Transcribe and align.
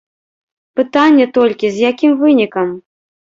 Пытанне 0.79 1.27
толькі, 1.37 1.71
з 1.75 1.85
якім 1.91 2.17
вынікам? 2.21 2.67